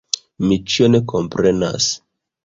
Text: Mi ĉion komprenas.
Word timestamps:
Mi 0.51 0.55
ĉion 0.75 0.97
komprenas. 1.11 1.91